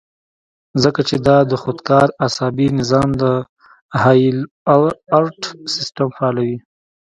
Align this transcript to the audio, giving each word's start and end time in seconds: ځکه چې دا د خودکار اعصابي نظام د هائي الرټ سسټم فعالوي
ځکه 0.83 1.01
چې 1.09 1.15
دا 1.27 1.37
د 1.51 1.53
خودکار 1.61 2.07
اعصابي 2.25 2.67
نظام 2.79 3.09
د 3.21 3.23
هائي 4.01 4.27
الرټ 5.15 5.41
سسټم 5.75 6.07
فعالوي 6.17 6.57